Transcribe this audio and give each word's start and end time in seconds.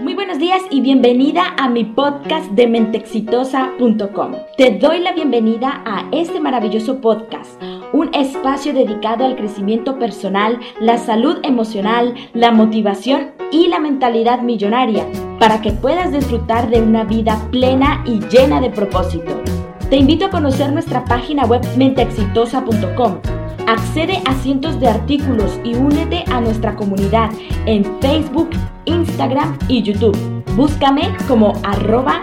Muy 0.00 0.14
buenos 0.14 0.38
días 0.38 0.62
y 0.70 0.80
bienvenida 0.80 1.54
a 1.58 1.68
mi 1.68 1.84
podcast 1.84 2.50
de 2.52 2.66
mentexitosa.com. 2.66 4.32
Te 4.56 4.70
doy 4.70 5.00
la 5.00 5.12
bienvenida 5.12 5.82
a 5.84 6.08
este 6.10 6.40
maravilloso 6.40 7.02
podcast, 7.02 7.62
un 7.92 8.08
espacio 8.14 8.72
dedicado 8.72 9.26
al 9.26 9.36
crecimiento 9.36 9.98
personal, 9.98 10.58
la 10.80 10.96
salud 10.96 11.36
emocional, 11.42 12.14
la 12.32 12.50
motivación 12.50 13.32
y 13.52 13.68
la 13.68 13.78
mentalidad 13.78 14.40
millonaria, 14.40 15.06
para 15.38 15.60
que 15.60 15.72
puedas 15.72 16.12
disfrutar 16.12 16.70
de 16.70 16.80
una 16.80 17.04
vida 17.04 17.38
plena 17.50 18.02
y 18.06 18.20
llena 18.28 18.62
de 18.62 18.70
propósito. 18.70 19.42
Te 19.90 19.96
invito 19.96 20.24
a 20.24 20.30
conocer 20.30 20.72
nuestra 20.72 21.04
página 21.04 21.44
web 21.44 21.60
mentexitosa.com 21.76 23.39
Accede 23.66 24.22
a 24.26 24.34
cientos 24.34 24.80
de 24.80 24.88
artículos 24.88 25.58
y 25.64 25.74
únete 25.74 26.24
a 26.30 26.40
nuestra 26.40 26.74
comunidad 26.76 27.30
en 27.66 27.84
Facebook, 28.00 28.50
Instagram 28.84 29.58
y 29.68 29.82
YouTube. 29.82 30.16
Búscame 30.56 31.14
como 31.28 31.52
arroba. 31.64 32.22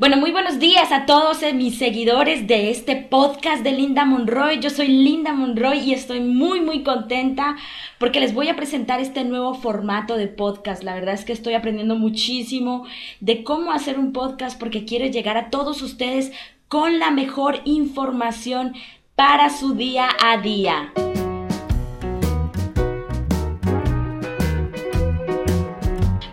Bueno, 0.00 0.16
muy 0.16 0.30
buenos 0.30 0.58
días 0.58 0.92
a 0.92 1.04
todos 1.04 1.42
eh, 1.42 1.52
mis 1.52 1.76
seguidores 1.76 2.46
de 2.46 2.70
este 2.70 2.96
podcast 2.96 3.62
de 3.62 3.72
Linda 3.72 4.06
Monroy. 4.06 4.58
Yo 4.58 4.70
soy 4.70 4.88
Linda 4.88 5.34
Monroy 5.34 5.80
y 5.80 5.92
estoy 5.92 6.20
muy, 6.20 6.62
muy 6.62 6.82
contenta 6.82 7.56
porque 7.98 8.18
les 8.18 8.32
voy 8.32 8.48
a 8.48 8.56
presentar 8.56 8.98
este 9.00 9.24
nuevo 9.24 9.52
formato 9.52 10.16
de 10.16 10.26
podcast. 10.26 10.84
La 10.84 10.94
verdad 10.94 11.12
es 11.12 11.26
que 11.26 11.34
estoy 11.34 11.52
aprendiendo 11.52 11.96
muchísimo 11.96 12.86
de 13.20 13.44
cómo 13.44 13.72
hacer 13.72 13.98
un 13.98 14.14
podcast 14.14 14.58
porque 14.58 14.86
quiero 14.86 15.04
llegar 15.04 15.36
a 15.36 15.50
todos 15.50 15.82
ustedes 15.82 16.32
con 16.68 16.98
la 16.98 17.10
mejor 17.10 17.60
información 17.66 18.72
para 19.16 19.50
su 19.50 19.74
día 19.74 20.08
a 20.24 20.38
día. 20.38 20.94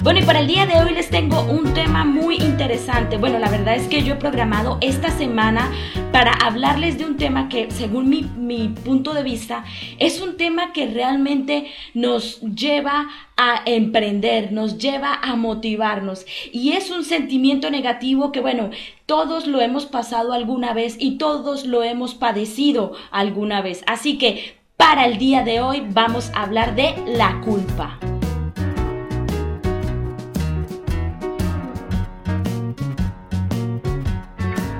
Bueno, 0.07 0.21
y 0.21 0.23
para 0.23 0.39
el 0.39 0.47
día 0.47 0.65
de 0.65 0.79
hoy 0.79 0.93
les 0.93 1.09
tengo 1.09 1.41
un 1.41 1.73
tema 1.73 2.05
muy 2.05 2.37
interesante. 2.37 3.17
Bueno, 3.17 3.39
la 3.39 3.49
verdad 3.49 3.75
es 3.75 3.89
que 3.89 4.03
yo 4.03 4.13
he 4.13 4.15
programado 4.15 4.77
esta 4.79 5.09
semana 5.09 5.69
para 6.13 6.31
hablarles 6.31 6.97
de 6.97 7.03
un 7.03 7.17
tema 7.17 7.49
que, 7.49 7.69
según 7.71 8.07
mi, 8.07 8.69
punto 8.69 9.13
de 9.13 9.23
vista, 9.23 9.65
es 9.99 10.21
un 10.21 10.37
tema 10.37 10.71
que 10.71 10.87
realmente 10.87 11.67
nos 11.93 12.39
lleva 12.39 13.09
a 13.35 13.63
emprender, 13.65 14.53
nos 14.53 14.77
lleva 14.77 15.13
a 15.13 15.35
motivarnos. 15.35 16.25
Y 16.53 16.71
es 16.71 16.89
un 16.89 17.03
sentimiento 17.03 17.69
negativo 17.69 18.31
que, 18.31 18.39
bueno, 18.39 18.69
todos 19.07 19.45
lo 19.45 19.59
hemos 19.59 19.87
pasado 19.87 20.31
alguna 20.31 20.71
vez 20.71 20.95
y 20.97 21.17
todos 21.17 21.65
lo 21.65 21.83
hemos 21.83 22.15
padecido 22.15 22.93
alguna 23.11 23.61
vez. 23.61 23.83
Así 23.87 24.17
que 24.17 24.55
para 24.77 25.05
el 25.05 25.17
día 25.17 25.43
de 25.43 25.59
hoy 25.59 25.83
vamos 25.89 26.31
a 26.33 26.43
hablar 26.43 26.75
de 26.75 26.95
la 27.07 27.41
culpa. 27.41 27.99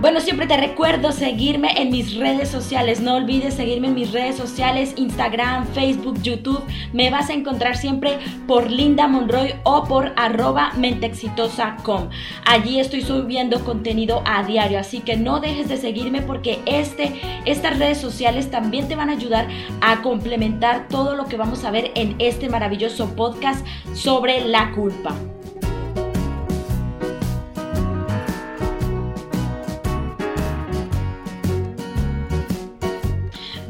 Bueno, 0.07 0.21
siempre 0.21 0.47
te 0.47 0.55
recuerdo 0.55 1.11
seguirme 1.11 1.81
en 1.81 1.91
mis 1.91 2.15
redes 2.15 2.47
sociales. 2.47 3.01
No 3.01 3.15
olvides 3.15 3.55
seguirme 3.55 3.87
en 3.89 3.93
mis 3.93 4.13
redes 4.13 4.37
sociales, 4.37 4.93
Instagram, 4.95 5.67
Facebook, 5.73 6.21
YouTube. 6.21 6.63
Me 6.93 7.09
vas 7.09 7.29
a 7.29 7.33
encontrar 7.33 7.75
siempre 7.75 8.17
por 8.47 8.71
Linda 8.71 9.09
Monroy 9.09 9.55
o 9.65 9.83
por 9.83 10.13
arroba 10.15 10.71
mentexitosa.com. 10.77 12.07
Allí 12.45 12.79
estoy 12.79 13.01
subiendo 13.01 13.65
contenido 13.65 14.23
a 14.23 14.43
diario, 14.43 14.79
así 14.79 15.01
que 15.01 15.17
no 15.17 15.41
dejes 15.41 15.67
de 15.67 15.75
seguirme 15.75 16.21
porque 16.21 16.59
este, 16.65 17.41
estas 17.43 17.77
redes 17.77 17.97
sociales 17.97 18.49
también 18.49 18.87
te 18.87 18.95
van 18.95 19.09
a 19.09 19.13
ayudar 19.17 19.49
a 19.81 20.01
complementar 20.03 20.87
todo 20.87 21.17
lo 21.17 21.25
que 21.25 21.35
vamos 21.35 21.65
a 21.65 21.71
ver 21.71 21.91
en 21.95 22.15
este 22.19 22.47
maravilloso 22.47 23.13
podcast 23.13 23.67
sobre 23.93 24.47
la 24.47 24.71
culpa. 24.71 25.13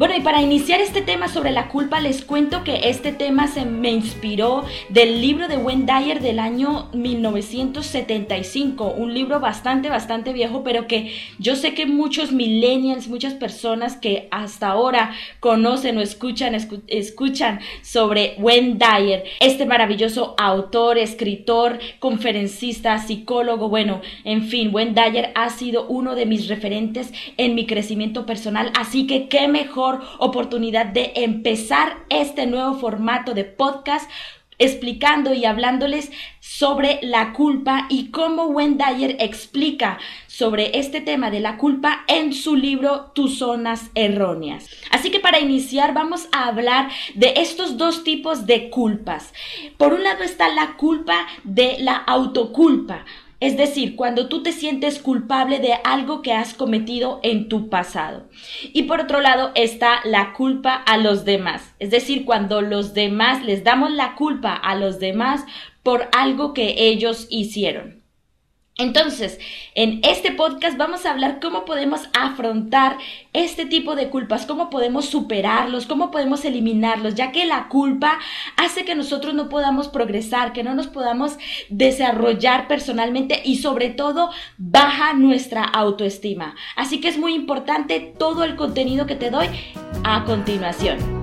Bueno, 0.07 0.21
y 0.21 0.23
para 0.23 0.41
iniciar 0.41 0.79
este 0.79 1.01
tema 1.01 1.27
sobre 1.27 1.51
la 1.51 1.67
culpa, 1.67 1.99
les 1.99 2.23
cuento 2.23 2.63
que 2.63 2.87
este 2.87 3.11
tema 3.11 3.47
se 3.47 3.65
me 3.65 3.91
inspiró 3.91 4.63
del 4.87 5.19
libro 5.19 5.49
de 5.49 5.57
Wendy 5.57 5.85
Dyer 5.85 6.21
del 6.21 6.39
año 6.39 6.87
1975, 6.93 8.85
un 8.85 9.13
libro 9.13 9.41
bastante, 9.41 9.89
bastante 9.89 10.31
viejo, 10.31 10.63
pero 10.63 10.87
que 10.87 11.13
yo 11.39 11.57
sé 11.57 11.73
que 11.73 11.85
muchos 11.85 12.31
millennials, 12.31 13.09
muchas 13.09 13.33
personas 13.33 13.97
que 13.97 14.29
hasta 14.31 14.69
ahora 14.69 15.11
conocen 15.41 15.97
o 15.97 16.01
escuchan, 16.01 16.55
escuchan 16.87 17.59
sobre 17.81 18.35
Wendy 18.37 18.77
Dyer, 18.77 19.25
este 19.41 19.65
maravilloso 19.65 20.35
autor, 20.37 20.97
escritor, 20.99 21.79
conferencista, 21.99 22.97
psicólogo, 22.99 23.67
bueno, 23.67 23.99
en 24.23 24.43
fin, 24.43 24.73
Wendy 24.73 25.01
Dyer 25.01 25.31
ha 25.35 25.49
sido 25.49 25.85
uno 25.87 26.15
de 26.15 26.25
mis 26.25 26.47
referentes 26.47 27.11
en 27.35 27.55
mi 27.55 27.65
crecimiento 27.65 28.25
personal, 28.25 28.71
así 28.73 29.05
que 29.05 29.27
qué 29.27 29.49
mejor 29.49 29.96
oportunidad 30.19 30.87
de 30.87 31.13
empezar 31.15 31.97
este 32.09 32.45
nuevo 32.45 32.75
formato 32.75 33.33
de 33.33 33.43
podcast 33.43 34.09
explicando 34.59 35.33
y 35.33 35.45
hablándoles 35.45 36.11
sobre 36.39 36.99
la 37.03 37.33
culpa 37.33 37.85
y 37.89 38.09
cómo 38.09 38.45
Wendy 38.45 38.83
Dyer 38.83 39.17
explica 39.19 39.99
sobre 40.27 40.79
este 40.79 41.01
tema 41.01 41.29
de 41.29 41.39
la 41.39 41.57
culpa 41.57 42.03
en 42.07 42.33
su 42.33 42.55
libro 42.55 43.11
Tus 43.13 43.37
zonas 43.39 43.91
erróneas. 43.93 44.67
Así 44.91 45.11
que 45.11 45.19
para 45.19 45.39
iniciar 45.39 45.93
vamos 45.93 46.27
a 46.31 46.47
hablar 46.47 46.89
de 47.13 47.33
estos 47.37 47.77
dos 47.77 48.03
tipos 48.03 48.45
de 48.45 48.69
culpas. 48.69 49.33
Por 49.77 49.93
un 49.93 50.03
lado 50.03 50.23
está 50.23 50.49
la 50.49 50.75
culpa 50.75 51.27
de 51.43 51.77
la 51.79 51.95
autoculpa. 51.95 53.05
Es 53.39 53.55
decir, 53.55 53.95
cuando 53.95 54.29
tú 54.29 54.41
te 54.41 54.51
sientes 54.51 54.99
culpable 54.99 55.59
de 55.59 55.73
algo 55.83 56.23
que 56.23 56.33
has 56.33 56.55
cometido 56.55 57.19
en 57.21 57.49
tu 57.49 57.69
pasado. 57.69 58.27
Y 58.73 58.83
por 58.83 59.01
otro 59.01 59.21
lado 59.21 59.51
está 59.53 59.99
la 60.05 60.33
culpa 60.33 60.73
a 60.73 60.97
los 60.97 61.23
demás. 61.23 61.75
Es 61.77 61.91
decir, 61.91 62.25
cuando 62.25 62.61
los 62.61 62.95
demás 62.95 63.43
les 63.43 63.63
damos 63.63 63.91
la 63.91 64.15
culpa 64.15 64.53
a 64.53 64.73
los 64.73 64.99
demás 64.99 65.45
por 65.83 66.09
algo 66.17 66.53
que 66.55 66.75
ellos 66.77 67.27
hicieron. 67.29 67.96
Entonces, 68.79 69.39
en 69.73 70.01
este 70.03 70.31
podcast 70.31 70.77
vamos 70.77 71.05
a 71.05 71.11
hablar 71.11 71.39
cómo 71.41 71.65
podemos 71.65 72.01
afrontar 72.13 72.97
este 73.33 73.65
tipo 73.65 73.95
de 73.95 74.09
culpas, 74.09 74.45
cómo 74.45 74.69
podemos 74.69 75.05
superarlos, 75.05 75.87
cómo 75.87 76.11
podemos 76.11 76.45
eliminarlos, 76.45 77.15
ya 77.15 77.31
que 77.31 77.45
la 77.45 77.69
culpa 77.69 78.19
hace 78.55 78.85
que 78.85 78.93
nosotros 78.93 79.33
no 79.33 79.49
podamos 79.49 79.87
progresar, 79.87 80.53
que 80.53 80.63
no 80.63 80.75
nos 80.75 80.85
podamos 80.85 81.37
desarrollar 81.69 82.67
personalmente 82.67 83.41
y 83.43 83.57
sobre 83.57 83.89
todo 83.89 84.29
baja 84.59 85.13
nuestra 85.13 85.63
autoestima. 85.63 86.53
Así 86.75 87.01
que 87.01 87.07
es 87.07 87.17
muy 87.17 87.33
importante 87.33 88.13
todo 88.19 88.43
el 88.43 88.55
contenido 88.55 89.07
que 89.07 89.15
te 89.15 89.31
doy 89.31 89.47
a 90.03 90.23
continuación. 90.23 91.16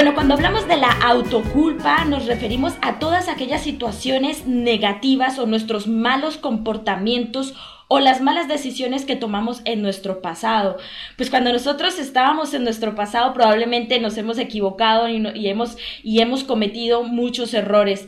Bueno, 0.00 0.14
cuando 0.14 0.32
hablamos 0.32 0.66
de 0.66 0.78
la 0.78 0.92
autoculpa 0.92 2.06
nos 2.06 2.24
referimos 2.24 2.72
a 2.80 2.98
todas 2.98 3.28
aquellas 3.28 3.60
situaciones 3.60 4.46
negativas 4.46 5.38
o 5.38 5.44
nuestros 5.44 5.88
malos 5.88 6.38
comportamientos 6.38 7.52
o 7.86 8.00
las 8.00 8.22
malas 8.22 8.48
decisiones 8.48 9.04
que 9.04 9.14
tomamos 9.14 9.60
en 9.66 9.82
nuestro 9.82 10.22
pasado. 10.22 10.78
Pues 11.18 11.28
cuando 11.28 11.52
nosotros 11.52 11.98
estábamos 11.98 12.54
en 12.54 12.64
nuestro 12.64 12.94
pasado 12.94 13.34
probablemente 13.34 14.00
nos 14.00 14.16
hemos 14.16 14.38
equivocado 14.38 15.06
y, 15.06 15.46
hemos, 15.46 15.76
y 16.02 16.20
hemos 16.20 16.44
cometido 16.44 17.02
muchos 17.02 17.52
errores 17.52 18.06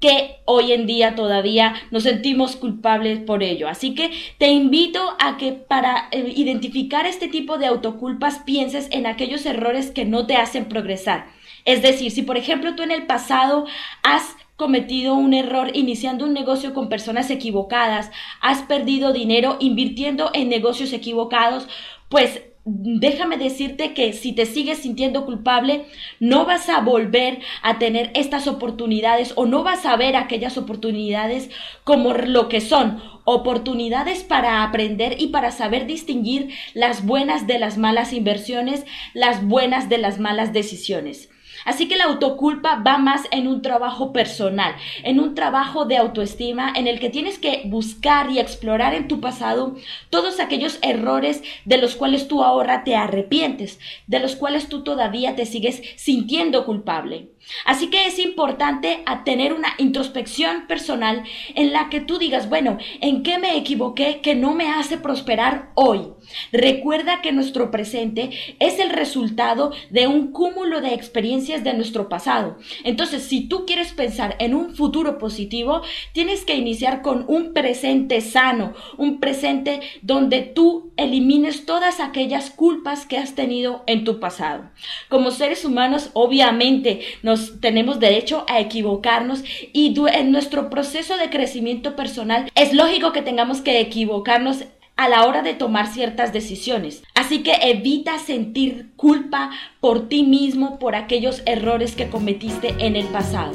que 0.00 0.36
hoy 0.46 0.72
en 0.72 0.86
día 0.86 1.14
todavía 1.14 1.74
nos 1.90 2.04
sentimos 2.04 2.56
culpables 2.56 3.20
por 3.20 3.42
ello. 3.42 3.68
Así 3.68 3.94
que 3.94 4.10
te 4.38 4.48
invito 4.48 5.00
a 5.18 5.36
que 5.36 5.52
para 5.52 6.08
eh, 6.10 6.32
identificar 6.36 7.06
este 7.06 7.28
tipo 7.28 7.58
de 7.58 7.66
autoculpas 7.66 8.38
pienses 8.40 8.88
en 8.92 9.06
aquellos 9.06 9.44
errores 9.44 9.90
que 9.90 10.06
no 10.06 10.26
te 10.26 10.36
hacen 10.36 10.66
progresar. 10.66 11.33
Es 11.64 11.82
decir, 11.82 12.10
si 12.10 12.22
por 12.22 12.36
ejemplo 12.36 12.74
tú 12.74 12.82
en 12.82 12.90
el 12.90 13.06
pasado 13.06 13.66
has 14.02 14.36
cometido 14.56 15.14
un 15.14 15.34
error 15.34 15.70
iniciando 15.74 16.24
un 16.24 16.32
negocio 16.32 16.74
con 16.74 16.88
personas 16.88 17.30
equivocadas, 17.30 18.10
has 18.40 18.62
perdido 18.62 19.12
dinero 19.12 19.56
invirtiendo 19.60 20.30
en 20.32 20.48
negocios 20.48 20.92
equivocados, 20.92 21.66
pues 22.08 22.42
déjame 22.66 23.36
decirte 23.36 23.92
que 23.92 24.12
si 24.12 24.32
te 24.32 24.46
sigues 24.46 24.78
sintiendo 24.78 25.26
culpable, 25.26 25.84
no 26.18 26.46
vas 26.46 26.68
a 26.68 26.80
volver 26.80 27.40
a 27.62 27.78
tener 27.78 28.10
estas 28.14 28.46
oportunidades 28.46 29.32
o 29.36 29.44
no 29.44 29.62
vas 29.62 29.84
a 29.84 29.96
ver 29.96 30.16
aquellas 30.16 30.56
oportunidades 30.56 31.50
como 31.82 32.14
lo 32.14 32.48
que 32.48 32.60
son, 32.60 33.02
oportunidades 33.24 34.22
para 34.22 34.62
aprender 34.62 35.16
y 35.20 35.28
para 35.28 35.50
saber 35.50 35.86
distinguir 35.86 36.54
las 36.72 37.04
buenas 37.04 37.46
de 37.46 37.58
las 37.58 37.76
malas 37.76 38.12
inversiones, 38.12 38.86
las 39.12 39.44
buenas 39.44 39.88
de 39.88 39.98
las 39.98 40.18
malas 40.18 40.52
decisiones. 40.52 41.28
Así 41.64 41.88
que 41.88 41.96
la 41.96 42.04
autoculpa 42.04 42.76
va 42.76 42.98
más 42.98 43.22
en 43.30 43.46
un 43.46 43.62
trabajo 43.62 44.12
personal, 44.12 44.74
en 45.02 45.20
un 45.20 45.34
trabajo 45.34 45.84
de 45.84 45.96
autoestima 45.96 46.72
en 46.74 46.86
el 46.86 47.00
que 47.00 47.10
tienes 47.10 47.38
que 47.38 47.62
buscar 47.66 48.30
y 48.30 48.38
explorar 48.38 48.94
en 48.94 49.08
tu 49.08 49.20
pasado 49.20 49.76
todos 50.10 50.40
aquellos 50.40 50.78
errores 50.82 51.42
de 51.64 51.78
los 51.78 51.96
cuales 51.96 52.28
tú 52.28 52.42
ahora 52.42 52.84
te 52.84 52.96
arrepientes, 52.96 53.78
de 54.06 54.20
los 54.20 54.36
cuales 54.36 54.68
tú 54.68 54.82
todavía 54.82 55.36
te 55.36 55.46
sigues 55.46 55.82
sintiendo 55.96 56.64
culpable. 56.64 57.33
Así 57.64 57.88
que 57.88 58.06
es 58.06 58.18
importante 58.18 59.04
tener 59.24 59.52
una 59.52 59.68
introspección 59.78 60.66
personal 60.66 61.24
en 61.54 61.72
la 61.72 61.88
que 61.88 62.00
tú 62.00 62.18
digas, 62.18 62.48
bueno, 62.48 62.78
¿en 63.00 63.22
qué 63.22 63.38
me 63.38 63.56
equivoqué 63.56 64.20
que 64.22 64.34
no 64.34 64.54
me 64.54 64.70
hace 64.70 64.98
prosperar 64.98 65.70
hoy? 65.74 66.12
Recuerda 66.52 67.20
que 67.20 67.32
nuestro 67.32 67.70
presente 67.70 68.30
es 68.58 68.78
el 68.78 68.90
resultado 68.90 69.72
de 69.90 70.06
un 70.06 70.32
cúmulo 70.32 70.80
de 70.80 70.94
experiencias 70.94 71.64
de 71.64 71.74
nuestro 71.74 72.08
pasado. 72.08 72.56
Entonces, 72.82 73.22
si 73.24 73.48
tú 73.48 73.64
quieres 73.66 73.92
pensar 73.92 74.36
en 74.38 74.54
un 74.54 74.74
futuro 74.74 75.18
positivo, 75.18 75.82
tienes 76.12 76.44
que 76.44 76.56
iniciar 76.56 77.02
con 77.02 77.24
un 77.28 77.52
presente 77.52 78.20
sano, 78.20 78.72
un 78.96 79.20
presente 79.20 79.80
donde 80.02 80.42
tú 80.42 80.92
elimines 80.96 81.66
todas 81.66 82.00
aquellas 82.00 82.50
culpas 82.50 83.06
que 83.06 83.18
has 83.18 83.34
tenido 83.34 83.82
en 83.86 84.04
tu 84.04 84.20
pasado. 84.20 84.70
Como 85.08 85.30
seres 85.30 85.64
humanos, 85.64 86.10
obviamente, 86.14 87.00
nos 87.22 87.33
tenemos 87.60 88.00
derecho 88.00 88.44
a 88.48 88.60
equivocarnos 88.60 89.44
y 89.72 89.94
en 90.12 90.32
nuestro 90.32 90.70
proceso 90.70 91.16
de 91.16 91.30
crecimiento 91.30 91.96
personal 91.96 92.50
es 92.54 92.72
lógico 92.72 93.12
que 93.12 93.22
tengamos 93.22 93.60
que 93.60 93.80
equivocarnos 93.80 94.64
a 94.96 95.08
la 95.08 95.26
hora 95.26 95.42
de 95.42 95.54
tomar 95.54 95.88
ciertas 95.88 96.32
decisiones. 96.32 97.02
Así 97.14 97.42
que 97.42 97.52
evita 97.62 98.18
sentir 98.18 98.90
culpa 98.96 99.50
por 99.80 100.08
ti 100.08 100.22
mismo 100.22 100.78
por 100.78 100.94
aquellos 100.94 101.42
errores 101.46 101.96
que 101.96 102.08
cometiste 102.08 102.74
en 102.78 102.96
el 102.96 103.06
pasado. 103.06 103.52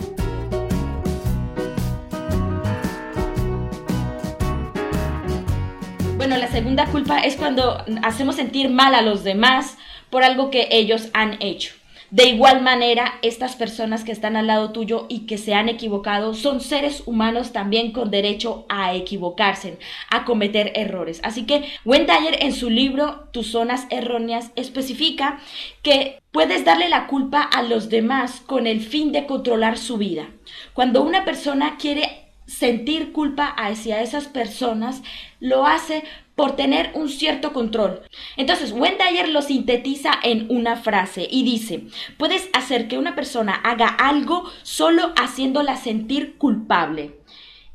Bueno, 6.18 6.36
la 6.38 6.48
segunda 6.48 6.86
culpa 6.88 7.20
es 7.20 7.38
cuando 7.38 7.84
hacemos 8.04 8.36
sentir 8.36 8.70
mal 8.70 8.94
a 8.94 9.02
los 9.02 9.24
demás 9.24 9.78
por 10.10 10.24
algo 10.24 10.50
que 10.50 10.68
ellos 10.72 11.10
han 11.14 11.42
hecho. 11.42 11.79
De 12.12 12.28
igual 12.28 12.62
manera, 12.62 13.20
estas 13.22 13.56
personas 13.56 14.04
que 14.04 14.12
están 14.12 14.36
al 14.36 14.48
lado 14.48 14.72
tuyo 14.72 15.06
y 15.10 15.28
que 15.28 15.38
se 15.38 15.54
han 15.54 15.70
equivocado 15.70 16.34
son 16.34 16.60
seres 16.60 17.04
humanos 17.06 17.54
también 17.54 17.92
con 17.92 18.10
derecho 18.10 18.66
a 18.68 18.96
equivocarse, 18.96 19.78
a 20.10 20.26
cometer 20.26 20.72
errores. 20.76 21.22
Así 21.24 21.46
que 21.46 21.66
Wendayer 21.86 22.44
en 22.44 22.54
su 22.54 22.72
libro 22.72 23.28
Tus 23.32 23.52
zonas 23.52 23.86
erróneas 23.92 24.52
especifica 24.56 25.40
que 25.84 26.20
puedes 26.32 26.66
darle 26.66 26.90
la 26.90 27.06
culpa 27.06 27.42
a 27.42 27.62
los 27.62 27.90
demás 27.90 28.42
con 28.42 28.66
el 28.66 28.82
fin 28.82 29.12
de 29.12 29.28
controlar 29.28 29.78
su 29.78 29.98
vida. 29.98 30.30
Cuando 30.74 31.04
una 31.04 31.26
persona 31.26 31.78
quiere 31.78 32.19
sentir 32.60 33.14
culpa 33.14 33.46
hacia 33.46 34.02
esas 34.02 34.28
personas, 34.28 35.02
lo 35.40 35.66
hace 35.66 36.04
por 36.36 36.58
tener 36.58 36.92
un 36.94 37.08
cierto 37.08 37.54
control. 37.54 38.02
Entonces, 38.36 38.74
Wendayer 38.74 39.30
lo 39.30 39.42
sintetiza 39.42 40.12
en 40.24 40.48
una 40.50 40.76
frase 40.76 41.26
y 41.32 41.44
dice, 41.44 41.88
puedes 42.18 42.50
hacer 42.52 42.90
que 42.90 42.98
una 42.98 43.16
persona 43.16 43.54
haga 43.54 43.88
algo 43.88 44.44
solo 44.64 45.14
haciéndola 45.16 45.78
sentir 45.78 46.38
culpable. 46.38 47.19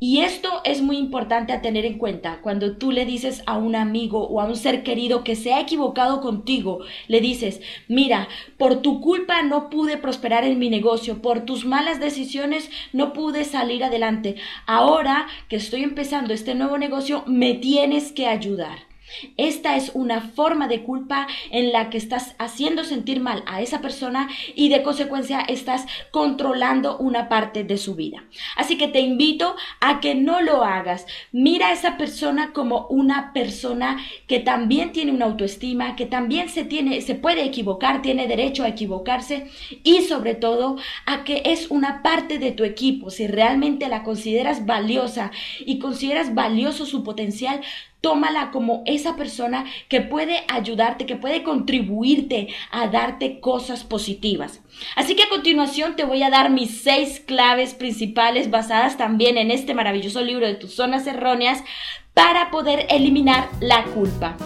Y 0.01 0.21
esto 0.21 0.61
es 0.65 0.83
muy 0.83 0.99
importante 0.99 1.53
a 1.53 1.63
tener 1.63 1.87
en 1.87 1.99
cuenta 1.99 2.41
cuando 2.43 2.77
tú 2.77 2.91
le 2.91 3.07
dices 3.07 3.43
a 3.47 3.57
un 3.57 3.75
amigo 3.77 4.27
o 4.27 4.41
a 4.41 4.45
un 4.45 4.57
ser 4.57 4.83
querido 4.83 5.25
que 5.25 5.37
se 5.37 5.55
ha 5.55 5.61
equivocado 5.61 6.21
contigo, 6.21 6.81
le 7.07 7.21
dices, 7.21 7.61
mira, 7.89 8.29
por 8.59 8.83
tu 8.83 9.01
culpa 9.01 9.43
no 9.43 9.71
pude 9.71 9.97
prosperar 9.97 10.45
en 10.45 10.59
mi 10.59 10.69
negocio, 10.69 11.23
por 11.23 11.45
tus 11.45 11.65
malas 11.65 12.01
decisiones 12.01 12.71
no 12.93 13.13
pude 13.13 13.45
salir 13.45 13.85
adelante. 13.85 14.37
Ahora 14.67 15.27
que 15.49 15.57
estoy 15.57 15.85
empezando 15.85 16.35
este 16.35 16.55
nuevo 16.55 16.77
negocio, 16.77 17.23
me 17.27 17.55
tienes 17.55 18.13
que 18.13 18.27
ayudar. 18.27 18.94
Esta 19.37 19.77
es 19.77 19.91
una 19.95 20.21
forma 20.21 20.69
de 20.69 20.83
culpa 20.83 21.27
en 21.51 21.73
la 21.73 21.91
que 21.91 21.99
estás 21.99 22.35
haciendo 22.39 22.85
sentir 22.85 23.21
mal 23.21 23.43
a 23.47 23.63
esa 23.63 23.81
persona 23.81 24.29
y 24.55 24.69
de 24.69 24.83
consecuencia 24.83 25.41
estás 25.41 25.87
controlando 26.11 26.99
una 26.99 27.29
parte 27.29 27.65
de 27.65 27.79
su 27.79 27.95
vida. 27.95 28.25
Así 28.57 28.79
que 28.79 28.89
te 28.89 29.01
invito 29.01 29.57
a 29.81 30.01
que 30.01 30.15
no 30.15 30.41
lo 30.41 30.65
hagas. 30.65 31.07
Mira 31.33 31.69
a 31.69 31.73
esa 31.73 31.97
persona 31.97 32.53
como 32.53 32.87
una 32.89 33.33
persona 33.33 33.99
que 34.27 34.41
también 34.41 34.93
tiene 34.93 35.13
una 35.13 35.27
autoestima, 35.27 35.97
que 35.97 36.07
también 36.07 36.49
se 36.49 36.65
tiene 36.65 37.01
se 37.01 37.15
puede 37.15 37.45
equivocar, 37.45 38.03
tiene 38.03 38.27
derecho 38.27 38.65
a 38.65 38.69
equivocarse 38.69 39.49
y 39.83 40.03
sobre 40.03 40.35
todo 40.35 40.77
a 41.07 41.25
que 41.25 41.43
es 41.45 41.71
una 41.71 42.03
parte 42.03 42.39
de 42.39 42.53
tu 42.53 42.65
equipo. 42.65 43.11
Si 43.11 43.27
realmente 43.27 43.89
la 43.89 44.03
consideras 44.03 44.67
valiosa 44.67 45.31
y 45.65 45.79
consideras 45.79 46.35
valioso 46.35 46.87
su 46.87 47.03
potencial, 47.03 47.61
tómala 48.05 48.51
como 48.51 48.83
esa 48.85 49.17
persona 49.17 49.65
que 49.89 50.03
puede 50.03 50.45
ayudarte, 50.49 51.07
que 51.07 51.17
puede 51.17 51.43
contribuirte 51.43 52.49
a 52.71 52.89
darte 52.89 53.41
cosas 53.41 53.83
positivas. 53.83 54.61
Así 54.95 55.17
que 55.17 55.23
a 55.23 55.31
continuación 55.31 55.97
te 55.97 56.05
voy 56.05 56.23
a 56.23 56.29
dar 56.29 56.51
mis 56.51 56.83
seis 56.83 57.19
claves 57.19 57.73
principales 57.73 58.51
basadas 58.51 58.99
también 58.99 59.39
en 59.39 59.51
este 59.51 59.73
maravilloso 59.73 60.21
libro 60.21 60.47
de 60.47 60.55
tus 60.55 60.75
zonas 60.75 61.07
erróneas 61.07 61.65
para 62.13 62.51
poder 62.51 62.87
eliminar 62.91 63.49
la 63.61 63.85
culpa. 63.85 64.37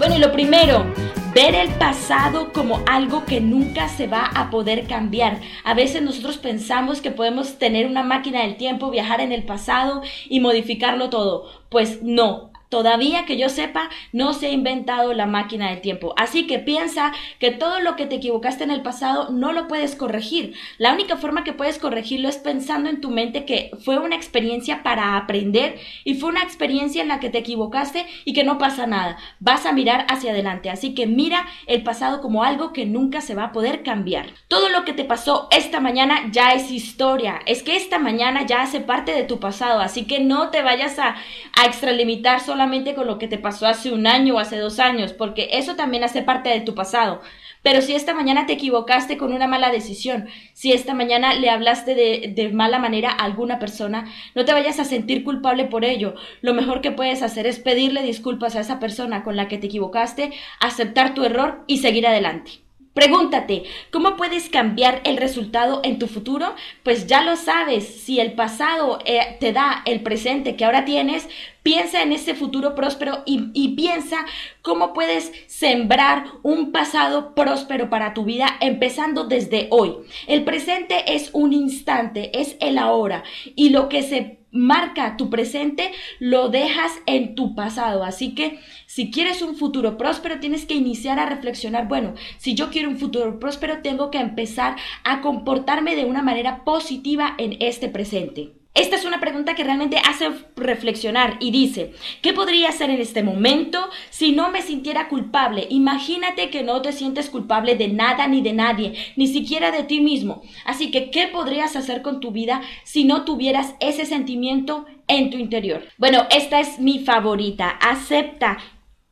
Bueno, 0.00 0.16
y 0.16 0.18
lo 0.18 0.32
primero, 0.32 0.92
Ver 1.34 1.54
el 1.54 1.70
pasado 1.70 2.52
como 2.52 2.82
algo 2.84 3.24
que 3.24 3.40
nunca 3.40 3.88
se 3.88 4.06
va 4.06 4.26
a 4.34 4.50
poder 4.50 4.86
cambiar. 4.86 5.40
A 5.64 5.72
veces 5.72 6.02
nosotros 6.02 6.36
pensamos 6.36 7.00
que 7.00 7.10
podemos 7.10 7.58
tener 7.58 7.86
una 7.86 8.02
máquina 8.02 8.42
del 8.42 8.58
tiempo, 8.58 8.90
viajar 8.90 9.22
en 9.22 9.32
el 9.32 9.44
pasado 9.44 10.02
y 10.28 10.40
modificarlo 10.40 11.08
todo. 11.08 11.46
Pues 11.70 12.02
no, 12.02 12.51
Todavía 12.72 13.26
que 13.26 13.36
yo 13.36 13.50
sepa, 13.50 13.90
no 14.12 14.32
se 14.32 14.46
ha 14.46 14.50
inventado 14.50 15.12
la 15.12 15.26
máquina 15.26 15.68
del 15.68 15.82
tiempo. 15.82 16.14
Así 16.16 16.46
que 16.46 16.58
piensa 16.58 17.12
que 17.38 17.50
todo 17.50 17.80
lo 17.80 17.96
que 17.96 18.06
te 18.06 18.14
equivocaste 18.14 18.64
en 18.64 18.70
el 18.70 18.80
pasado 18.80 19.28
no 19.28 19.52
lo 19.52 19.68
puedes 19.68 19.94
corregir. 19.94 20.54
La 20.78 20.94
única 20.94 21.18
forma 21.18 21.44
que 21.44 21.52
puedes 21.52 21.78
corregirlo 21.78 22.30
es 22.30 22.38
pensando 22.38 22.88
en 22.88 23.02
tu 23.02 23.10
mente 23.10 23.44
que 23.44 23.72
fue 23.84 23.98
una 23.98 24.16
experiencia 24.16 24.82
para 24.82 25.18
aprender 25.18 25.78
y 26.04 26.14
fue 26.14 26.30
una 26.30 26.42
experiencia 26.42 27.02
en 27.02 27.08
la 27.08 27.20
que 27.20 27.28
te 27.28 27.36
equivocaste 27.36 28.06
y 28.24 28.32
que 28.32 28.42
no 28.42 28.56
pasa 28.56 28.86
nada. 28.86 29.18
Vas 29.38 29.66
a 29.66 29.72
mirar 29.72 30.06
hacia 30.08 30.30
adelante. 30.30 30.70
Así 30.70 30.94
que 30.94 31.06
mira 31.06 31.44
el 31.66 31.82
pasado 31.82 32.22
como 32.22 32.42
algo 32.42 32.72
que 32.72 32.86
nunca 32.86 33.20
se 33.20 33.34
va 33.34 33.44
a 33.44 33.52
poder 33.52 33.82
cambiar. 33.82 34.28
Todo 34.48 34.70
lo 34.70 34.86
que 34.86 34.94
te 34.94 35.04
pasó 35.04 35.46
esta 35.50 35.80
mañana 35.80 36.30
ya 36.32 36.54
es 36.54 36.70
historia. 36.70 37.40
Es 37.44 37.62
que 37.62 37.76
esta 37.76 37.98
mañana 37.98 38.46
ya 38.46 38.62
hace 38.62 38.80
parte 38.80 39.12
de 39.12 39.24
tu 39.24 39.40
pasado. 39.40 39.80
Así 39.80 40.06
que 40.06 40.20
no 40.20 40.48
te 40.48 40.62
vayas 40.62 40.98
a, 40.98 41.16
a 41.60 41.66
extralimitar 41.66 42.40
solamente 42.40 42.61
con 42.94 43.06
lo 43.06 43.18
que 43.18 43.28
te 43.28 43.38
pasó 43.38 43.66
hace 43.66 43.92
un 43.92 44.06
año 44.06 44.36
o 44.36 44.38
hace 44.38 44.56
dos 44.56 44.78
años, 44.78 45.12
porque 45.12 45.48
eso 45.52 45.74
también 45.74 46.04
hace 46.04 46.22
parte 46.22 46.48
de 46.48 46.60
tu 46.60 46.74
pasado. 46.74 47.20
Pero 47.62 47.80
si 47.80 47.94
esta 47.94 48.14
mañana 48.14 48.46
te 48.46 48.52
equivocaste 48.52 49.16
con 49.16 49.32
una 49.32 49.48
mala 49.48 49.70
decisión, 49.70 50.28
si 50.52 50.72
esta 50.72 50.94
mañana 50.94 51.34
le 51.34 51.50
hablaste 51.50 51.94
de, 51.94 52.32
de, 52.34 52.50
mala 52.50 52.78
manera 52.78 53.10
a 53.10 53.24
alguna 53.24 53.58
persona, 53.58 54.06
no 54.34 54.44
te 54.44 54.52
vayas 54.52 54.78
a 54.78 54.84
sentir 54.84 55.24
culpable 55.24 55.64
por 55.64 55.84
ello. 55.84 56.14
Lo 56.40 56.54
mejor 56.54 56.80
que 56.80 56.92
puedes 56.92 57.22
hacer 57.22 57.46
es 57.46 57.58
pedirle 57.58 58.02
disculpas 58.02 58.54
a 58.54 58.60
esa 58.60 58.78
persona 58.78 59.24
con 59.24 59.36
la 59.36 59.48
que 59.48 59.58
te 59.58 59.66
equivocaste, 59.66 60.32
aceptar 60.60 61.14
tu 61.14 61.24
error 61.24 61.64
y 61.66 61.78
seguir 61.78 62.06
adelante. 62.06 62.61
Pregúntate, 62.94 63.62
¿cómo 63.90 64.16
puedes 64.16 64.50
cambiar 64.50 65.00
el 65.04 65.16
resultado 65.16 65.80
en 65.82 65.98
tu 65.98 66.08
futuro? 66.08 66.54
Pues 66.82 67.06
ya 67.06 67.22
lo 67.22 67.36
sabes, 67.36 68.02
si 68.02 68.20
el 68.20 68.34
pasado 68.34 68.98
eh, 69.06 69.38
te 69.40 69.52
da 69.52 69.82
el 69.86 70.02
presente 70.02 70.56
que 70.56 70.66
ahora 70.66 70.84
tienes, 70.84 71.26
piensa 71.62 72.02
en 72.02 72.12
ese 72.12 72.34
futuro 72.34 72.74
próspero 72.74 73.22
y, 73.24 73.50
y, 73.54 73.76
piensa 73.76 74.26
cómo 74.60 74.92
puedes 74.92 75.32
sembrar 75.46 76.26
un 76.42 76.70
pasado 76.70 77.34
próspero 77.34 77.88
para 77.88 78.12
tu 78.12 78.24
vida 78.24 78.58
empezando 78.60 79.24
desde 79.24 79.68
hoy. 79.70 79.94
El 80.26 80.44
presente 80.44 81.14
es 81.14 81.30
un 81.32 81.54
instante, 81.54 82.38
es 82.38 82.56
el 82.60 82.76
ahora 82.76 83.24
y 83.56 83.70
lo 83.70 83.88
que 83.88 84.02
se 84.02 84.41
marca 84.52 85.16
tu 85.16 85.30
presente, 85.30 85.90
lo 86.20 86.48
dejas 86.48 86.92
en 87.06 87.34
tu 87.34 87.54
pasado. 87.54 88.04
Así 88.04 88.34
que 88.34 88.60
si 88.86 89.10
quieres 89.10 89.42
un 89.42 89.56
futuro 89.56 89.98
próspero, 89.98 90.38
tienes 90.38 90.64
que 90.66 90.74
iniciar 90.74 91.18
a 91.18 91.26
reflexionar, 91.26 91.88
bueno, 91.88 92.14
si 92.38 92.54
yo 92.54 92.70
quiero 92.70 92.88
un 92.88 92.98
futuro 92.98 93.40
próspero, 93.40 93.82
tengo 93.82 94.10
que 94.10 94.18
empezar 94.18 94.76
a 95.04 95.20
comportarme 95.20 95.96
de 95.96 96.04
una 96.04 96.22
manera 96.22 96.64
positiva 96.64 97.34
en 97.38 97.56
este 97.60 97.88
presente. 97.88 98.61
Esta 98.74 98.96
es 98.96 99.04
una 99.04 99.20
pregunta 99.20 99.54
que 99.54 99.64
realmente 99.64 99.98
hace 99.98 100.30
reflexionar 100.56 101.36
y 101.40 101.50
dice, 101.50 101.92
¿qué 102.22 102.32
podría 102.32 102.70
hacer 102.70 102.88
en 102.88 103.02
este 103.02 103.22
momento 103.22 103.90
si 104.08 104.32
no 104.32 104.50
me 104.50 104.62
sintiera 104.62 105.08
culpable? 105.08 105.66
Imagínate 105.68 106.48
que 106.48 106.62
no 106.62 106.80
te 106.80 106.92
sientes 106.92 107.28
culpable 107.28 107.76
de 107.76 107.88
nada 107.88 108.26
ni 108.28 108.40
de 108.40 108.54
nadie, 108.54 108.94
ni 109.16 109.26
siquiera 109.26 109.72
de 109.72 109.82
ti 109.82 110.00
mismo. 110.00 110.42
Así 110.64 110.90
que, 110.90 111.10
¿qué 111.10 111.28
podrías 111.28 111.76
hacer 111.76 112.00
con 112.00 112.20
tu 112.20 112.30
vida 112.30 112.62
si 112.84 113.04
no 113.04 113.26
tuvieras 113.26 113.74
ese 113.80 114.06
sentimiento 114.06 114.86
en 115.06 115.28
tu 115.28 115.36
interior? 115.36 115.82
Bueno, 115.98 116.26
esta 116.30 116.58
es 116.58 116.78
mi 116.78 117.00
favorita. 117.00 117.68
Acepta, 117.68 118.56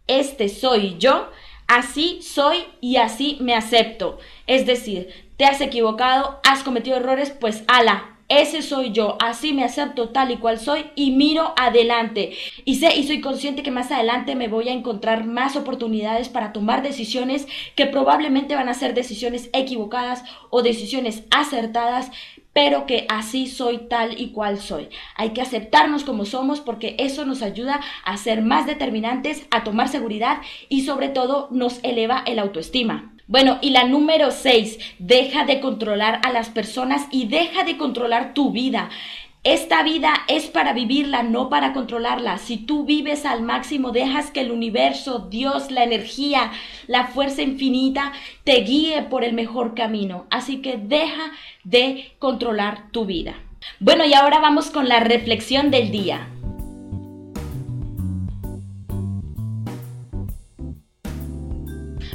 este 0.06 0.48
soy 0.48 0.96
yo, 0.98 1.28
así 1.66 2.22
soy 2.22 2.64
y 2.80 2.96
así 2.96 3.36
me 3.42 3.54
acepto. 3.54 4.18
Es 4.46 4.64
decir, 4.64 5.08
te 5.36 5.44
has 5.44 5.60
equivocado, 5.60 6.40
has 6.48 6.62
cometido 6.62 6.96
errores, 6.96 7.30
pues 7.30 7.62
ala, 7.68 8.16
ese 8.30 8.62
soy 8.62 8.92
yo, 8.92 9.16
así 9.20 9.52
me 9.52 9.64
acepto 9.64 10.10
tal 10.10 10.30
y 10.30 10.36
cual 10.36 10.60
soy 10.60 10.86
y 10.94 11.10
miro 11.10 11.52
adelante. 11.56 12.32
Y 12.64 12.76
sé 12.76 12.96
y 12.96 13.04
soy 13.04 13.20
consciente 13.20 13.64
que 13.64 13.72
más 13.72 13.90
adelante 13.90 14.36
me 14.36 14.46
voy 14.46 14.68
a 14.68 14.72
encontrar 14.72 15.24
más 15.26 15.56
oportunidades 15.56 16.28
para 16.28 16.52
tomar 16.52 16.82
decisiones 16.82 17.48
que 17.74 17.86
probablemente 17.86 18.54
van 18.54 18.68
a 18.68 18.74
ser 18.74 18.94
decisiones 18.94 19.50
equivocadas 19.52 20.24
o 20.48 20.62
decisiones 20.62 21.24
acertadas, 21.32 22.12
pero 22.52 22.86
que 22.86 23.04
así 23.08 23.48
soy 23.48 23.78
tal 23.88 24.20
y 24.20 24.30
cual 24.30 24.60
soy. 24.60 24.88
Hay 25.16 25.30
que 25.30 25.42
aceptarnos 25.42 26.04
como 26.04 26.24
somos 26.24 26.60
porque 26.60 26.94
eso 26.98 27.24
nos 27.24 27.42
ayuda 27.42 27.80
a 28.04 28.16
ser 28.16 28.42
más 28.42 28.66
determinantes, 28.66 29.44
a 29.50 29.64
tomar 29.64 29.88
seguridad 29.88 30.38
y 30.68 30.82
sobre 30.82 31.08
todo 31.08 31.48
nos 31.50 31.82
eleva 31.82 32.22
el 32.26 32.38
autoestima. 32.38 33.09
Bueno, 33.30 33.58
y 33.60 33.70
la 33.70 33.84
número 33.84 34.32
6, 34.32 34.96
deja 34.98 35.44
de 35.44 35.60
controlar 35.60 36.20
a 36.24 36.32
las 36.32 36.48
personas 36.48 37.06
y 37.12 37.28
deja 37.28 37.62
de 37.62 37.76
controlar 37.76 38.34
tu 38.34 38.50
vida. 38.50 38.90
Esta 39.44 39.84
vida 39.84 40.12
es 40.26 40.46
para 40.46 40.72
vivirla, 40.72 41.22
no 41.22 41.48
para 41.48 41.72
controlarla. 41.72 42.38
Si 42.38 42.56
tú 42.56 42.84
vives 42.84 43.24
al 43.24 43.42
máximo, 43.42 43.92
dejas 43.92 44.32
que 44.32 44.40
el 44.40 44.50
universo, 44.50 45.28
Dios, 45.30 45.70
la 45.70 45.84
energía, 45.84 46.50
la 46.88 47.06
fuerza 47.06 47.42
infinita 47.42 48.10
te 48.42 48.62
guíe 48.62 49.02
por 49.02 49.22
el 49.22 49.32
mejor 49.32 49.76
camino. 49.76 50.26
Así 50.30 50.60
que 50.60 50.76
deja 50.76 51.30
de 51.62 52.10
controlar 52.18 52.90
tu 52.90 53.04
vida. 53.06 53.36
Bueno, 53.78 54.04
y 54.04 54.12
ahora 54.12 54.40
vamos 54.40 54.70
con 54.70 54.88
la 54.88 54.98
reflexión 54.98 55.70
del 55.70 55.92
día. 55.92 56.26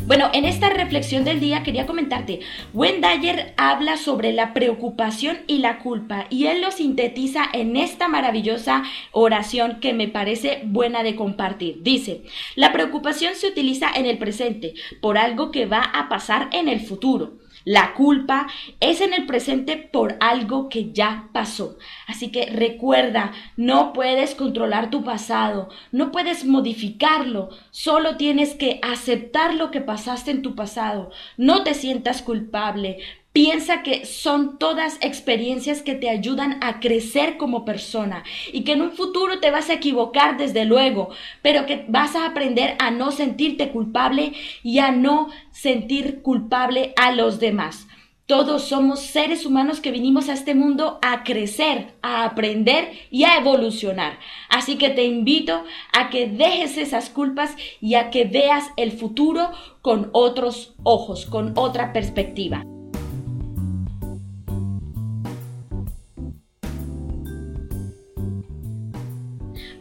Bueno, 0.08 0.30
en 0.34 0.46
esta 0.46 0.70
reflexión 0.70 1.24
del 1.24 1.40
día 1.40 1.64
quería 1.64 1.88
comentarte, 1.88 2.42
Wendayer 2.76 3.56
habla 3.58 3.98
sobre 3.98 4.34
la 4.34 4.54
preocupación 4.54 5.40
y 5.48 5.58
la 5.58 5.80
culpa 5.80 6.28
y 6.30 6.46
él 6.46 6.62
lo 6.62 6.70
sintetiza 6.70 7.44
en 7.52 7.76
esta 7.76 8.08
maravillosa 8.08 8.84
oración 9.14 9.80
que 9.80 9.94
me 9.94 10.08
parece 10.08 10.62
buena 10.66 11.02
de 11.02 11.16
compartir. 11.16 11.82
Dice, 11.82 12.22
la 12.56 12.72
preocupación 12.72 13.34
se 13.34 13.48
utiliza 13.48 13.90
en 13.96 14.06
el 14.06 14.20
presente 14.20 14.76
por 15.02 15.18
algo 15.18 15.50
que 15.50 15.66
va 15.66 15.82
a 15.82 16.08
pasar 16.08 16.50
en 16.52 16.70
el 16.70 16.82
futuro. 16.82 17.40
La 17.66 17.96
culpa 17.96 18.48
es 18.80 19.02
en 19.02 19.12
el 19.14 19.26
presente 19.26 19.76
por 19.76 20.18
algo 20.20 20.70
que 20.70 20.92
ya 20.92 21.30
pasó. 21.34 21.78
Así 22.08 22.32
que 22.32 22.46
recuerda, 22.46 23.34
no 23.58 23.92
puedes 23.92 24.36
controlar 24.36 24.92
tu 24.92 25.04
pasado, 25.04 25.70
no 25.92 26.12
puedes 26.12 26.46
modificarlo, 26.46 27.50
solo 27.72 28.18
tienes 28.18 28.54
que 28.54 28.80
aceptar 28.84 29.56
lo 29.56 29.72
que 29.72 29.82
pasaste 29.82 30.30
en 30.30 30.44
tu 30.44 30.54
pasado. 30.54 31.10
No 31.38 31.64
te 31.64 31.74
sientas 31.74 32.22
culpable, 32.22 33.00
Piensa 33.36 33.84
que 33.84 34.06
son 34.06 34.58
todas 34.60 34.98
experiencias 35.02 35.82
que 35.82 35.94
te 35.94 36.10
ayudan 36.10 36.58
a 36.62 36.80
crecer 36.80 37.36
como 37.36 37.66
persona 37.66 38.24
y 38.54 38.64
que 38.64 38.72
en 38.72 38.82
un 38.82 38.94
futuro 38.94 39.42
te 39.42 39.52
vas 39.52 39.70
a 39.70 39.74
equivocar 39.74 40.38
desde 40.38 40.64
luego, 40.64 41.10
pero 41.42 41.66
que 41.66 41.84
vas 41.90 42.16
a 42.16 42.28
aprender 42.28 42.78
a 42.80 42.92
no 42.92 43.12
sentirte 43.12 43.72
culpable 43.72 44.32
y 44.64 44.80
a 44.80 44.92
no 44.92 45.28
sentir 45.52 46.22
culpable 46.22 46.94
a 46.96 47.12
los 47.12 47.42
demás. 47.42 47.90
Todos 48.26 48.70
somos 48.70 49.02
seres 49.02 49.46
humanos 49.46 49.82
que 49.82 49.92
vinimos 49.92 50.30
a 50.30 50.34
este 50.34 50.56
mundo 50.56 50.98
a 51.02 51.26
crecer, 51.26 51.94
a 52.02 52.24
aprender 52.24 52.94
y 53.12 53.26
a 53.26 53.36
evolucionar. 53.36 54.18
Así 54.48 54.78
que 54.78 54.92
te 54.92 55.04
invito 55.04 55.66
a 55.92 56.10
que 56.10 56.30
dejes 56.30 56.78
esas 56.78 57.10
culpas 57.10 57.54
y 57.82 57.96
a 57.96 58.12
que 58.12 58.24
veas 58.24 58.72
el 58.78 58.94
futuro 58.94 59.52
con 59.82 60.10
otros 60.14 60.74
ojos, 60.84 61.26
con 61.26 61.52
otra 61.58 61.92
perspectiva. 61.92 62.64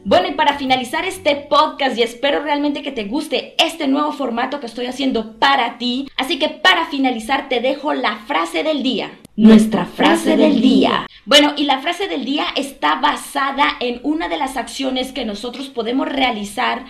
Bueno, 0.07 0.29
y 0.29 0.33
para 0.33 0.59
finalizar 0.59 1.07
este 1.07 1.35
podcast, 1.35 1.97
y 1.97 2.03
espero 2.03 2.43
realmente 2.43 2.83
que 2.83 2.93
te 2.93 3.05
guste 3.05 3.55
este 3.57 3.89
nuevo 3.89 4.13
formato 4.13 4.61
que 4.61 4.67
estoy 4.67 4.85
haciendo 4.85 5.39
para 5.39 5.79
ti, 5.79 6.11
así 6.19 6.39
que 6.39 6.51
para 6.51 6.85
finalizar 6.87 7.49
te 7.49 7.61
dejo 7.61 7.95
la 7.95 8.19
frase 8.27 8.63
del 8.63 8.83
día. 8.83 9.13
Nuestra 9.35 9.87
frase 9.87 10.37
del 10.37 10.61
día. 10.61 11.07
Bueno, 11.25 11.55
y 11.57 11.65
la 11.65 11.79
frase 11.79 12.07
del 12.07 12.27
día 12.27 12.45
está 12.55 12.97
basada 12.97 13.65
en 13.81 14.01
una 14.03 14.29
de 14.29 14.37
las 14.37 14.59
acciones 14.59 15.11
que 15.13 15.25
nosotros 15.25 15.69
podemos 15.69 16.07
realizar 16.07 16.85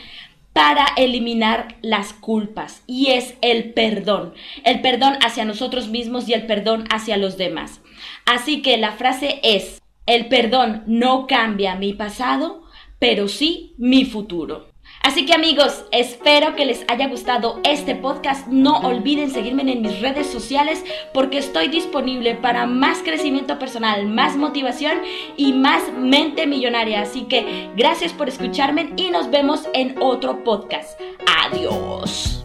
para 0.52 0.84
eliminar 0.96 1.76
las 1.82 2.14
culpas 2.14 2.82
y 2.88 3.12
es 3.12 3.34
el 3.42 3.74
perdón. 3.74 4.34
El 4.64 4.80
perdón 4.80 5.18
hacia 5.24 5.44
nosotros 5.44 5.86
mismos 5.86 6.28
y 6.28 6.32
el 6.32 6.46
perdón 6.46 6.84
hacia 6.90 7.16
los 7.16 7.38
demás. 7.38 7.80
Así 8.26 8.60
que 8.60 8.76
la 8.76 8.90
frase 8.90 9.38
es, 9.44 9.80
el 10.06 10.26
perdón 10.26 10.82
no 10.86 11.28
cambia 11.28 11.76
mi 11.76 11.92
pasado, 11.92 12.63
pero 13.04 13.28
sí 13.28 13.74
mi 13.76 14.06
futuro. 14.06 14.68
Así 15.02 15.26
que 15.26 15.34
amigos, 15.34 15.84
espero 15.92 16.56
que 16.56 16.64
les 16.64 16.86
haya 16.88 17.06
gustado 17.06 17.60
este 17.62 17.94
podcast. 17.94 18.46
No 18.46 18.78
olviden 18.78 19.30
seguirme 19.30 19.70
en 19.70 19.82
mis 19.82 20.00
redes 20.00 20.26
sociales 20.26 20.82
porque 21.12 21.36
estoy 21.36 21.68
disponible 21.68 22.34
para 22.34 22.64
más 22.64 23.02
crecimiento 23.02 23.58
personal, 23.58 24.06
más 24.06 24.38
motivación 24.38 25.02
y 25.36 25.52
más 25.52 25.82
mente 25.92 26.46
millonaria. 26.46 27.02
Así 27.02 27.24
que 27.24 27.68
gracias 27.76 28.14
por 28.14 28.30
escucharme 28.30 28.94
y 28.96 29.10
nos 29.10 29.30
vemos 29.30 29.68
en 29.74 29.96
otro 30.00 30.42
podcast. 30.42 30.98
Adiós. 31.42 32.43